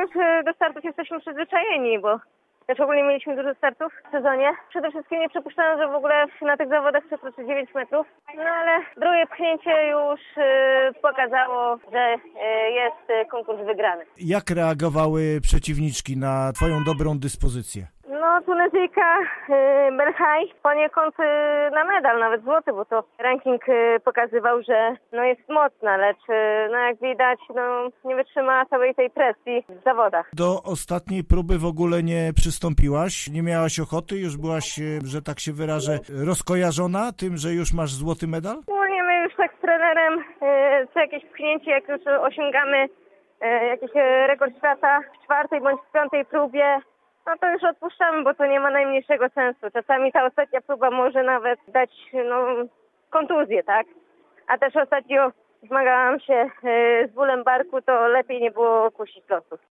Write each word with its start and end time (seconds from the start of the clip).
już 0.00 0.10
e, 0.16 0.42
do 0.44 0.52
startów 0.52 0.84
jesteśmy 0.84 1.20
przyzwyczajeni, 1.20 1.98
bo 1.98 2.20
też 2.66 2.80
ogólnie 2.80 3.02
mieliśmy 3.02 3.36
dużo 3.36 3.54
startów 3.54 3.92
w 4.08 4.10
sezonie. 4.10 4.48
Przede 4.68 4.90
wszystkim 4.90 5.20
nie 5.20 5.28
przypuszczano, 5.28 5.82
że 5.82 5.88
w 5.92 5.94
ogóle 5.94 6.26
na 6.42 6.56
tych 6.56 6.68
zawodach 6.68 7.04
przekroczy 7.06 7.46
9 7.46 7.74
metrów. 7.74 8.06
No 8.36 8.42
ale 8.42 8.72
drugie 8.96 9.26
pchnięcie 9.26 9.88
już 9.88 10.20
e, 10.36 10.90
pokazało, 11.02 11.78
że 11.92 12.16
e, 12.40 12.70
jest 12.70 13.30
konkurs 13.30 13.58
wygrany. 13.66 14.04
Jak 14.16 14.50
reagowały 14.50 15.22
przeciwniczki 15.42 16.16
na 16.16 16.52
twoją 16.52 16.84
dobrą 16.84 17.18
dyspozycję? 17.18 17.86
No, 18.40 18.46
Tunezyjka 18.46 19.18
e, 19.48 19.92
Belhaj 19.92 20.52
poniekąd 20.62 21.14
e, 21.20 21.70
na 21.74 21.84
medal, 21.84 22.18
nawet 22.18 22.42
złoty, 22.42 22.72
bo 22.72 22.84
to 22.84 23.04
ranking 23.18 23.68
e, 23.68 24.00
pokazywał, 24.00 24.62
że 24.62 24.96
no 25.12 25.24
jest 25.24 25.48
mocna, 25.48 25.96
lecz 25.96 26.18
no 26.70 26.78
jak 26.78 27.00
widać, 27.00 27.38
no 27.54 27.88
nie 28.04 28.16
wytrzymała 28.16 28.66
całej 28.66 28.94
tej 28.94 29.10
presji 29.10 29.64
w 29.68 29.84
zawodach. 29.84 30.30
Do 30.32 30.62
ostatniej 30.62 31.24
próby 31.24 31.58
w 31.58 31.64
ogóle 31.64 32.02
nie 32.02 32.32
przystąpiłaś? 32.36 33.28
Nie 33.28 33.42
miałaś 33.42 33.80
ochoty? 33.80 34.16
Już 34.16 34.36
byłaś, 34.36 34.80
że 35.04 35.22
tak 35.22 35.40
się 35.40 35.52
wyrażę, 35.52 35.98
rozkojarzona 36.26 37.12
tym, 37.12 37.36
że 37.36 37.48
już 37.52 37.74
masz 37.74 37.90
złoty 37.90 38.26
medal? 38.26 38.56
Ogólnie 38.66 39.02
my 39.02 39.22
już 39.24 39.34
tak 39.36 39.52
z 39.58 39.60
trenerem 39.60 40.24
co 40.94 41.00
jakieś 41.00 41.24
pchnięcie, 41.24 41.70
jak 41.70 41.88
już 41.88 42.00
osiągamy 42.20 42.88
jakiś 43.68 43.90
rekord 44.26 44.56
świata 44.56 45.00
w 45.00 45.24
czwartej 45.24 45.60
bądź 45.60 45.80
w 45.88 45.92
piątej 45.92 46.24
próbie, 46.24 46.80
no 47.26 47.38
to 47.40 47.52
już 47.52 47.64
odpuszczamy, 47.64 48.22
bo 48.22 48.34
to 48.34 48.46
nie 48.46 48.60
ma 48.60 48.70
najmniejszego 48.70 49.28
sensu. 49.28 49.66
Czasami 49.72 50.12
ta 50.12 50.24
ostatnia 50.24 50.60
próba 50.60 50.90
może 50.90 51.22
nawet 51.22 51.60
dać 51.68 51.90
no, 52.28 52.46
kontuzję, 53.10 53.62
tak? 53.62 53.86
A 54.46 54.58
też 54.58 54.76
ostatnio 54.76 55.32
zmagałam 55.62 56.20
się 56.20 56.50
e, 56.64 57.08
z 57.08 57.12
bólem 57.12 57.44
barku, 57.44 57.82
to 57.82 58.08
lepiej 58.08 58.40
nie 58.40 58.50
było 58.50 58.90
kusić 58.90 59.28
losów. 59.28 59.60